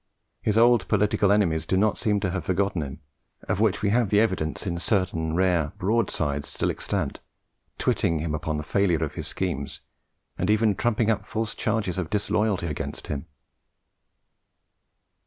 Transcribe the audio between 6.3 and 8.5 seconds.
still extant, twitting him with